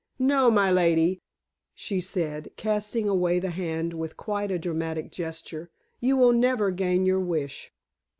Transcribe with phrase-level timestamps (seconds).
[0.17, 1.21] "No, my lady,"
[1.75, 5.69] she said, casting away the hand with quite a dramatic gesture.
[5.99, 7.71] "You will never gain your wish."